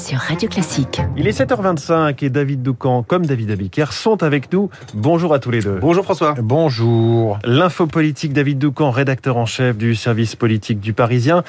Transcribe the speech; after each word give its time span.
sur 0.00 0.18
Radio 0.18 0.48
Classique. 0.48 1.02
Il 1.16 1.28
est 1.28 1.38
7h25 1.38 2.24
et 2.24 2.30
David 2.30 2.62
Doucan 2.62 3.02
comme 3.02 3.26
David 3.26 3.50
Abiker 3.50 3.92
sont 3.92 4.22
avec 4.22 4.50
nous. 4.50 4.70
Bonjour 4.94 5.34
à 5.34 5.38
tous 5.38 5.50
les 5.50 5.60
deux. 5.60 5.78
Bonjour 5.78 6.04
François. 6.04 6.34
Bonjour. 6.40 7.38
L'info 7.44 7.86
politique 7.86 8.32
David 8.32 8.58
Doucan, 8.58 8.90
rédacteur 8.90 9.36
en 9.36 9.44
chef 9.44 9.76
du 9.76 9.94
service 9.94 10.36
politique 10.36 10.80
du 10.80 10.94
Parisien. 10.94 11.44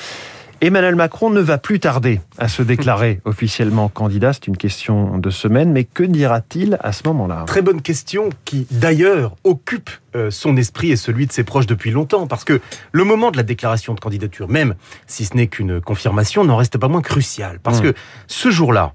Emmanuel 0.63 0.95
Macron 0.95 1.31
ne 1.31 1.41
va 1.41 1.57
plus 1.57 1.79
tarder 1.79 2.21
à 2.37 2.47
se 2.47 2.61
déclarer 2.61 3.19
officiellement 3.25 3.89
candidat. 3.89 4.31
C'est 4.31 4.45
une 4.45 4.57
question 4.57 5.17
de 5.17 5.29
semaine, 5.31 5.71
mais 5.71 5.85
que 5.85 6.03
dira-t-il 6.03 6.77
à 6.81 6.91
ce 6.91 7.01
moment-là? 7.07 7.45
Très 7.47 7.63
bonne 7.63 7.81
question 7.81 8.29
qui 8.45 8.67
d'ailleurs 8.69 9.35
occupe 9.43 9.89
euh, 10.15 10.29
son 10.29 10.55
esprit 10.57 10.91
et 10.91 10.97
celui 10.97 11.25
de 11.25 11.31
ses 11.31 11.43
proches 11.43 11.65
depuis 11.65 11.89
longtemps, 11.89 12.27
parce 12.27 12.43
que 12.43 12.61
le 12.91 13.03
moment 13.03 13.31
de 13.31 13.37
la 13.37 13.43
déclaration 13.43 13.95
de 13.95 13.99
candidature, 13.99 14.49
même 14.49 14.75
si 15.07 15.25
ce 15.25 15.35
n'est 15.35 15.47
qu'une 15.47 15.81
confirmation, 15.81 16.43
n'en 16.43 16.57
reste 16.57 16.77
pas 16.77 16.87
moins 16.87 17.01
crucial, 17.01 17.59
parce 17.63 17.79
mmh. 17.79 17.83
que 17.83 17.93
ce 18.27 18.51
jour-là, 18.51 18.93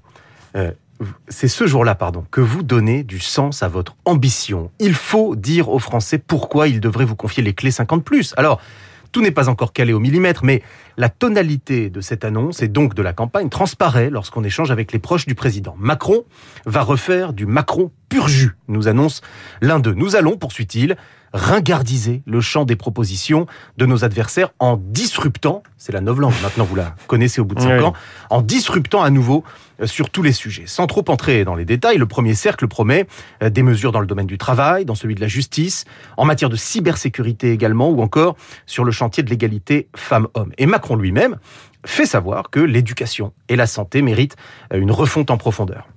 euh, 0.55 0.71
c'est 1.27 1.49
ce 1.49 1.67
jour-là, 1.67 1.95
pardon, 1.95 2.25
que 2.31 2.39
vous 2.39 2.63
donnez 2.63 3.03
du 3.03 3.19
sens 3.19 3.61
à 3.61 3.67
votre 3.67 3.97
ambition. 4.05 4.71
Il 4.79 4.93
faut 4.93 5.35
dire 5.35 5.67
aux 5.67 5.79
Français 5.79 6.17
pourquoi 6.17 6.69
ils 6.69 6.79
devraient 6.79 7.03
vous 7.03 7.17
confier 7.17 7.43
les 7.43 7.53
clés 7.53 7.71
50 7.71 8.05
plus. 8.05 8.33
Alors, 8.37 8.61
tout 9.11 9.21
n'est 9.21 9.31
pas 9.31 9.49
encore 9.49 9.73
calé 9.73 9.93
au 9.93 9.99
millimètre, 9.99 10.43
mais 10.43 10.61
la 10.97 11.09
tonalité 11.09 11.89
de 11.89 12.01
cette 12.01 12.25
annonce 12.25 12.61
et 12.61 12.67
donc 12.67 12.93
de 12.93 13.01
la 13.01 13.13
campagne 13.13 13.49
transparaît 13.49 14.09
lorsqu'on 14.09 14.43
échange 14.43 14.71
avec 14.71 14.91
les 14.91 14.99
proches 14.99 15.25
du 15.25 15.35
président. 15.35 15.75
Macron 15.77 16.23
va 16.65 16.81
refaire 16.81 17.33
du 17.33 17.45
Macron 17.45 17.91
pur 18.09 18.27
jus, 18.27 18.55
nous 18.67 18.87
annonce 18.87 19.21
l'un 19.61 19.79
d'eux. 19.79 19.93
Nous 19.93 20.15
allons, 20.15 20.37
poursuit-il, 20.37 20.95
ringardiser 21.33 22.23
le 22.25 22.41
champ 22.41 22.65
des 22.65 22.75
propositions 22.75 23.47
de 23.77 23.85
nos 23.85 24.03
adversaires 24.03 24.49
en 24.59 24.77
disruptant, 24.77 25.63
c'est 25.77 25.91
la 25.91 26.01
novlangue, 26.01 26.33
maintenant 26.41 26.65
vous 26.65 26.75
la 26.75 26.95
connaissez 27.07 27.41
au 27.41 27.45
bout 27.45 27.55
de 27.55 27.61
cinq 27.61 27.81
ans, 27.81 27.93
en 28.29 28.41
disruptant 28.41 29.03
à 29.03 29.09
nouveau 29.09 29.43
euh, 29.81 29.87
sur 29.87 30.09
tous 30.09 30.23
les 30.23 30.31
sujets. 30.31 30.63
Sans 30.65 30.87
trop 30.87 31.03
entrer 31.09 31.43
dans 31.43 31.55
les 31.55 31.65
détails, 31.65 31.97
le 31.97 32.05
premier 32.05 32.33
cercle 32.33 32.67
promet 32.67 33.07
euh, 33.43 33.49
des 33.49 33.63
mesures 33.63 33.91
dans 33.91 33.99
le 33.99 34.07
domaine 34.07 34.25
du 34.25 34.37
travail, 34.37 34.85
dans 34.85 34.95
celui 34.95 35.15
de 35.15 35.21
la 35.21 35.27
justice, 35.27 35.85
en 36.15 36.25
matière 36.25 36.49
de 36.49 36.55
cybersécurité 36.55 37.51
également, 37.51 37.89
ou 37.89 38.01
encore 38.01 38.35
sur 38.65 38.83
le 38.83 38.91
chantier 38.91 39.23
de 39.23 39.29
l'égalité 39.29 39.89
femmes-hommes. 39.95 40.51
Et 40.57 40.65
Macron 40.65 40.95
lui-même 40.95 41.37
fait 41.85 42.05
savoir 42.05 42.49
que 42.49 42.59
l'éducation 42.59 43.33
et 43.49 43.55
la 43.55 43.67
santé 43.67 44.01
méritent 44.01 44.35
euh, 44.73 44.79
une 44.79 44.91
refonte 44.91 45.29
en 45.29 45.37
profondeur. 45.37 45.87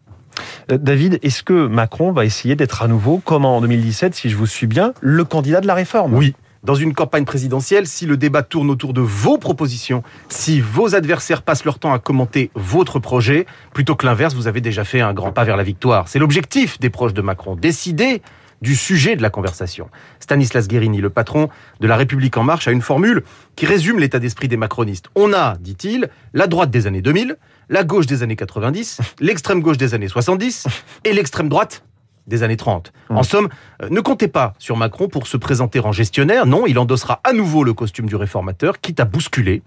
Euh, 0.71 0.79
David, 0.79 1.19
est-ce 1.23 1.43
que 1.43 1.67
Macron 1.67 2.13
va 2.13 2.25
essayer 2.25 2.57
d'être 2.57 2.83
à 2.83 2.89
nouveau, 2.89 3.19
comme 3.19 3.45
en 3.45 3.61
2017, 3.61 4.15
si 4.15 4.31
je 4.31 4.37
vous 4.37 4.47
suis 4.47 4.67
bien, 4.67 4.93
le 5.01 5.25
candidat 5.25 5.61
de 5.61 5.67
la 5.67 5.75
réforme? 5.75 6.15
Oui, 6.15 6.35
dans 6.63 6.75
une 6.75 6.93
campagne 6.93 7.25
présidentielle, 7.25 7.87
si 7.87 8.05
le 8.05 8.17
débat 8.17 8.43
tourne 8.43 8.71
autour 8.71 8.93
de 8.93 9.01
vos 9.01 9.39
propositions, 9.39 10.03
si 10.29 10.61
vos 10.61 10.95
adversaires 10.95 11.43
passent 11.43 11.65
leur 11.65 11.79
temps 11.79 11.93
à 11.93 11.99
commenter 11.99 12.51
votre 12.55 12.99
projet, 12.99 13.47
plutôt 13.73 13.95
que 13.95 14.05
l'inverse, 14.05 14.35
vous 14.35 14.47
avez 14.47 14.61
déjà 14.61 14.85
fait 14.85 15.01
un 15.01 15.15
grand 15.15 15.33
pas 15.33 15.45
vers 15.45 15.57
la 15.57 15.63
victoire. 15.63 16.09
C'est 16.09 16.19
l'objectif 16.19 16.79
des 16.79 16.91
proches 16.91 17.15
de 17.15 17.23
Macron, 17.23 17.57
décider 17.57 18.21
du 18.61 18.77
sujet 18.77 19.17
de 19.17 19.23
la 19.23 19.31
conversation. 19.31 19.89
Stanislas 20.21 20.69
Guérini, 20.69 21.01
le 21.01 21.11
patron 21.11 21.49
de 21.81 21.87
La 21.87 21.97
République 21.97 22.37
En 22.37 22.45
Marche, 22.45 22.69
a 22.69 22.73
une 22.73 22.83
formule 22.83 23.23
qui 23.57 23.67
résume 23.67 23.99
l'état 23.99 24.19
d'esprit 24.19 24.49
des 24.49 24.57
macronistes. 24.57 25.07
On 25.15 25.33
a, 25.33 25.57
dit-il, 25.57 26.09
la 26.35 26.47
droite 26.47 26.71
des 26.71 26.87
années 26.87 27.03
2000, 27.03 27.37
la 27.69 27.85
gauche 27.85 28.07
des 28.07 28.23
années 28.23 28.37
90, 28.37 29.01
l'extrême 29.21 29.61
gauche 29.61 29.79
des 29.79 29.95
années 29.95 30.09
70 30.09 30.67
et 31.05 31.13
l'extrême 31.13 31.49
droite 31.49 31.85
des 32.27 32.43
années 32.43 32.57
30. 32.57 32.93
Mmh. 33.11 33.17
En 33.17 33.23
somme, 33.23 33.49
euh, 33.83 33.89
ne 33.91 34.01
comptez 34.01 34.29
pas 34.29 34.55
sur 34.59 34.77
Macron 34.77 35.09
pour 35.09 35.27
se 35.27 35.37
présenter 35.37 35.81
en 35.81 35.93
gestionnaire. 35.93 36.47
Non, 36.47 36.67
il 36.67 36.79
endossera 36.79 37.21
à 37.25 37.33
nouveau 37.33 37.65
le 37.65 37.75
costume 37.75 38.07
du 38.07 38.17
réformateur, 38.17 38.81
quitte 38.81 39.01
à 39.01 39.05
bousculer. 39.05 39.63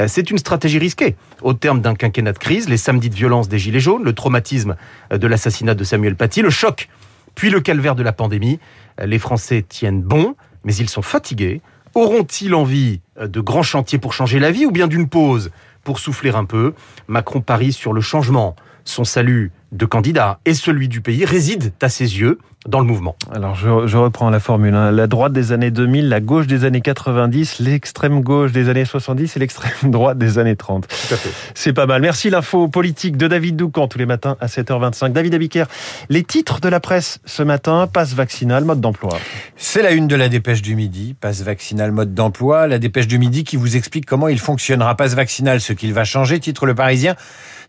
Euh, 0.00 0.06
c'est 0.08 0.30
une 0.30 0.38
stratégie 0.38 0.78
risquée. 0.78 1.16
Au 1.42 1.54
terme 1.54 1.80
d'un 1.80 1.94
quinquennat 1.94 2.32
de 2.32 2.38
crise, 2.38 2.68
les 2.68 2.76
samedis 2.76 3.10
de 3.10 3.14
violence 3.14 3.48
des 3.48 3.58
Gilets 3.58 3.80
jaunes, 3.80 4.04
le 4.04 4.14
traumatisme 4.14 4.76
euh, 5.12 5.18
de 5.18 5.26
l'assassinat 5.26 5.74
de 5.74 5.84
Samuel 5.84 6.16
Paty, 6.16 6.42
le 6.42 6.50
choc, 6.50 6.88
puis 7.38 7.50
le 7.50 7.60
calvaire 7.60 7.94
de 7.94 8.02
la 8.02 8.10
pandémie, 8.10 8.58
les 9.00 9.20
Français 9.20 9.62
tiennent 9.62 10.02
bon, 10.02 10.34
mais 10.64 10.74
ils 10.74 10.88
sont 10.88 11.02
fatigués. 11.02 11.62
Auront-ils 11.94 12.52
envie 12.52 13.00
de 13.16 13.40
grands 13.40 13.62
chantiers 13.62 14.00
pour 14.00 14.12
changer 14.12 14.40
la 14.40 14.50
vie 14.50 14.66
ou 14.66 14.72
bien 14.72 14.88
d'une 14.88 15.08
pause 15.08 15.52
pour 15.84 16.00
souffler 16.00 16.34
un 16.34 16.44
peu? 16.44 16.74
Macron 17.06 17.40
parie 17.40 17.72
sur 17.72 17.92
le 17.92 18.00
changement. 18.00 18.56
Son 18.84 19.04
salut 19.04 19.52
de 19.70 19.86
candidat 19.86 20.40
et 20.46 20.54
celui 20.54 20.88
du 20.88 21.00
pays 21.00 21.24
résident 21.24 21.70
à 21.80 21.88
ses 21.88 22.18
yeux 22.18 22.40
dans 22.68 22.80
le 22.80 22.86
mouvement. 22.86 23.16
Alors 23.32 23.54
je, 23.54 23.86
je 23.86 23.96
reprends 23.96 24.28
la 24.28 24.40
formule. 24.40 24.74
Hein. 24.74 24.90
La 24.90 25.06
droite 25.06 25.32
des 25.32 25.52
années 25.52 25.70
2000, 25.70 26.08
la 26.08 26.20
gauche 26.20 26.46
des 26.46 26.64
années 26.64 26.82
90, 26.82 27.60
l'extrême 27.60 28.20
gauche 28.20 28.52
des 28.52 28.68
années 28.68 28.84
70 28.84 29.36
et 29.36 29.40
l'extrême 29.40 29.72
droite 29.90 30.18
des 30.18 30.38
années 30.38 30.54
30. 30.54 30.86
Tout 30.86 31.14
à 31.14 31.16
fait. 31.16 31.30
C'est 31.54 31.72
pas 31.72 31.86
mal. 31.86 32.02
Merci 32.02 32.28
l'info 32.28 32.68
politique 32.68 33.16
de 33.16 33.26
David 33.26 33.56
Doucan 33.56 33.88
tous 33.88 33.98
les 33.98 34.06
matins 34.06 34.36
à 34.40 34.46
7h25. 34.46 35.12
David 35.12 35.34
Abiker, 35.34 35.64
les 36.10 36.22
titres 36.22 36.60
de 36.60 36.68
la 36.68 36.78
presse 36.78 37.20
ce 37.24 37.42
matin, 37.42 37.88
passe 37.90 38.12
vaccinal, 38.12 38.64
mode 38.64 38.80
d'emploi. 38.80 39.18
C'est 39.56 39.82
la 39.82 39.92
une 39.92 40.06
de 40.06 40.16
la 40.16 40.28
dépêche 40.28 40.60
du 40.60 40.76
midi, 40.76 41.16
passe 41.18 41.42
vaccinal, 41.42 41.90
mode 41.90 42.12
d'emploi. 42.12 42.66
La 42.66 42.78
dépêche 42.78 43.06
du 43.06 43.18
midi 43.18 43.44
qui 43.44 43.56
vous 43.56 43.76
explique 43.76 44.04
comment 44.04 44.28
il 44.28 44.38
fonctionnera. 44.38 44.94
Passe 44.94 45.14
vaccinal, 45.14 45.62
ce 45.62 45.72
qu'il 45.72 45.94
va 45.94 46.04
changer, 46.04 46.38
titre 46.38 46.66
le 46.66 46.74
Parisien 46.74 47.16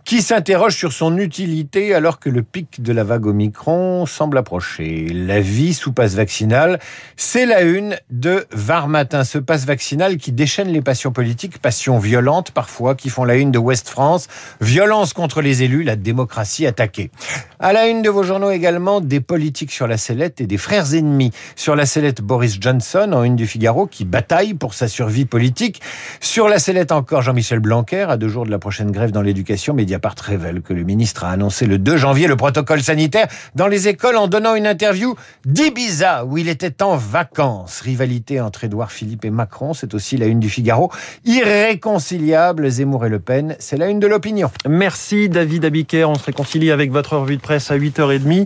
qui 0.05 0.21
s'interroge 0.21 0.75
sur 0.75 0.91
son 0.91 1.17
utilité 1.17 1.93
alors 1.93 2.19
que 2.19 2.29
le 2.29 2.41
pic 2.41 2.81
de 2.81 2.93
la 2.93 3.03
vague 3.03 3.27
Omicron 3.27 4.05
semble 4.05 4.37
approcher. 4.37 5.07
La 5.13 5.39
vie 5.39 5.73
sous 5.73 5.91
passe 5.91 6.15
vaccinal, 6.15 6.79
c'est 7.15 7.45
la 7.45 7.61
une 7.61 7.97
de 8.09 8.45
Var 8.51 8.87
Matin, 8.87 9.23
ce 9.23 9.37
passe 9.37 9.65
vaccinal 9.65 10.17
qui 10.17 10.31
déchaîne 10.31 10.69
les 10.69 10.81
passions 10.81 11.11
politiques, 11.11 11.59
passions 11.59 11.99
violentes 11.99 12.51
parfois, 12.51 12.95
qui 12.95 13.09
font 13.09 13.23
la 13.23 13.35
une 13.35 13.51
de 13.51 13.59
Ouest 13.59 13.89
France, 13.89 14.27
violence 14.61 15.13
contre 15.13 15.41
les 15.41 15.63
élus, 15.63 15.83
la 15.83 15.95
démocratie 15.95 16.65
attaquée. 16.65 17.11
À 17.59 17.73
la 17.73 17.87
une 17.87 18.01
de 18.01 18.09
vos 18.09 18.23
journaux 18.23 18.51
également, 18.51 19.01
des 19.01 19.19
politiques 19.19 19.71
sur 19.71 19.87
la 19.87 19.97
sellette 19.97 20.41
et 20.41 20.47
des 20.47 20.57
frères 20.57 20.93
ennemis. 20.93 21.31
Sur 21.55 21.75
la 21.75 21.85
sellette, 21.85 22.21
Boris 22.21 22.57
Johnson, 22.59 23.11
en 23.13 23.23
une 23.23 23.35
du 23.35 23.45
Figaro, 23.45 23.85
qui 23.85 24.05
bataille 24.05 24.53
pour 24.53 24.73
sa 24.73 24.87
survie 24.87 25.25
politique. 25.25 25.81
Sur 26.19 26.47
la 26.47 26.57
sellette 26.57 26.91
encore, 26.91 27.21
Jean-Michel 27.21 27.59
Blanquer, 27.59 28.05
à 28.09 28.17
deux 28.17 28.29
jours 28.29 28.45
de 28.45 28.51
la 28.51 28.59
prochaine 28.59 28.91
grève 28.91 29.11
dans 29.11 29.21
l'éducation, 29.21 29.73
Mediapart 29.89 30.15
révèle 30.21 30.61
que 30.61 30.71
le 30.71 30.83
ministre 30.83 31.23
a 31.23 31.31
annoncé 31.31 31.65
le 31.65 31.79
2 31.79 31.97
janvier 31.97 32.27
le 32.27 32.35
protocole 32.35 32.83
sanitaire 32.83 33.27
dans 33.55 33.65
les 33.65 33.87
écoles 33.87 34.17
en 34.17 34.27
donnant 34.27 34.53
une 34.53 34.67
interview 34.67 35.15
d'Ibiza, 35.45 36.25
où 36.25 36.37
il 36.37 36.47
était 36.47 36.83
en 36.83 36.95
vacances. 36.95 37.81
Rivalité 37.81 38.39
entre 38.39 38.65
Édouard 38.65 38.91
Philippe 38.91 39.25
et 39.25 39.31
Macron, 39.31 39.73
c'est 39.73 39.95
aussi 39.95 40.15
la 40.17 40.27
une 40.27 40.39
du 40.39 40.47
Figaro. 40.47 40.91
Irréconciliable, 41.25 42.69
Zemmour 42.69 43.07
et 43.07 43.09
Le 43.09 43.19
Pen, 43.19 43.55
c'est 43.57 43.77
la 43.77 43.87
une 43.87 43.99
de 43.99 44.05
l'opinion. 44.05 44.51
Merci 44.67 45.27
David 45.27 45.65
Abiker, 45.65 46.05
on 46.07 46.13
se 46.13 46.25
réconcilie 46.25 46.69
avec 46.69 46.91
votre 46.91 47.17
revue 47.17 47.37
de 47.37 47.41
presse 47.41 47.71
à 47.71 47.77
8h30 47.77 48.45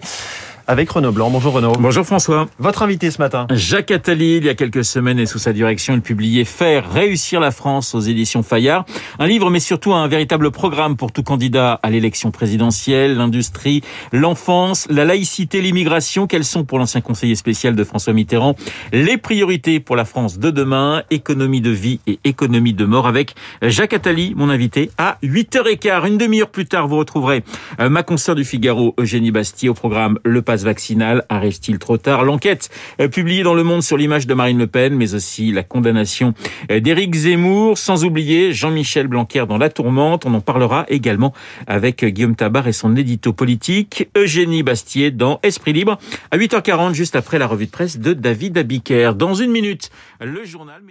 avec 0.67 0.89
Renaud 0.89 1.11
Blanc. 1.11 1.29
Bonjour 1.29 1.53
Renaud. 1.53 1.73
Bonjour 1.79 2.05
François. 2.05 2.47
Votre 2.59 2.83
invité 2.83 3.11
ce 3.11 3.19
matin 3.21 3.47
Jacques 3.51 3.91
Attali, 3.91 4.37
il 4.37 4.45
y 4.45 4.49
a 4.49 4.55
quelques 4.55 4.85
semaines 4.85 5.19
et 5.19 5.25
sous 5.25 5.39
sa 5.39 5.53
direction, 5.53 5.93
il 5.93 6.01
publiait 6.01 6.45
Faire 6.45 6.91
réussir 6.91 7.39
la 7.39 7.51
France 7.51 7.95
aux 7.95 7.99
éditions 7.99 8.43
Fayard. 8.43 8.85
Un 9.19 9.27
livre 9.27 9.49
mais 9.49 9.59
surtout 9.59 9.93
un 9.93 10.07
véritable 10.07 10.51
programme 10.51 10.95
pour 10.97 11.11
tout 11.11 11.23
candidat 11.23 11.79
à 11.83 11.89
l'élection 11.89 12.31
présidentielle, 12.31 13.15
l'industrie, 13.15 13.81
l'enfance, 14.11 14.87
la 14.89 15.05
laïcité, 15.05 15.61
l'immigration. 15.61 16.27
Quelles 16.27 16.43
sont 16.43 16.63
pour 16.63 16.79
l'ancien 16.79 17.01
conseiller 17.01 17.35
spécial 17.35 17.75
de 17.75 17.83
François 17.83 18.13
Mitterrand 18.13 18.55
les 18.91 19.17
priorités 19.17 19.79
pour 19.79 19.95
la 19.95 20.05
France 20.05 20.39
de 20.39 20.51
demain? 20.51 21.03
Économie 21.09 21.61
de 21.61 21.69
vie 21.69 21.99
et 22.07 22.19
économie 22.23 22.73
de 22.73 22.85
mort 22.85 23.07
avec 23.07 23.35
Jacques 23.61 23.93
Attali, 23.93 24.33
mon 24.35 24.49
invité, 24.49 24.91
à 24.97 25.17
8h15. 25.23 26.07
Une 26.07 26.17
demi-heure 26.17 26.49
plus 26.49 26.65
tard, 26.65 26.87
vous 26.87 26.97
retrouverez 26.97 27.43
euh, 27.79 27.89
ma 27.89 28.03
consoeur 28.03 28.35
du 28.35 28.43
Figaro, 28.43 28.93
Eugénie 28.99 29.31
Bastier, 29.31 29.69
au 29.69 29.73
programme 29.73 30.19
Le 30.23 30.41
vaccinal 30.61 31.25
arrive-t-il 31.29 31.79
trop 31.79 31.97
tard? 31.97 32.23
L'enquête 32.23 32.69
euh, 33.01 33.07
publiée 33.07 33.41
dans 33.41 33.55
Le 33.55 33.63
Monde 33.63 33.81
sur 33.81 33.97
l'image 33.97 34.27
de 34.27 34.33
Marine 34.35 34.59
Le 34.59 34.67
Pen, 34.67 34.95
mais 34.95 35.15
aussi 35.15 35.51
la 35.51 35.63
condamnation 35.63 36.35
euh, 36.69 36.79
d'Éric 36.79 37.15
Zemmour, 37.15 37.77
sans 37.77 38.05
oublier 38.05 38.53
Jean-Michel 38.53 39.07
Blanquer 39.07 39.45
dans 39.47 39.57
La 39.57 39.69
Tourmente. 39.69 40.25
On 40.25 40.33
en 40.35 40.41
parlera 40.41 40.85
également 40.89 41.33
avec 41.65 42.05
Guillaume 42.05 42.35
Tabar 42.35 42.67
et 42.67 42.73
son 42.73 42.95
édito 42.95 43.33
politique, 43.33 44.07
Eugénie 44.15 44.61
Bastier 44.61 45.09
dans 45.09 45.39
Esprit 45.41 45.73
Libre, 45.73 45.97
à 46.29 46.37
8h40, 46.37 46.93
juste 46.93 47.15
après 47.15 47.39
la 47.39 47.47
revue 47.47 47.65
de 47.65 47.71
presse 47.71 47.97
de 47.97 48.13
David 48.13 48.57
Abiker. 48.57 49.13
Dans 49.15 49.33
une 49.33 49.51
minute, 49.51 49.89
le 50.21 50.45
journal... 50.45 50.83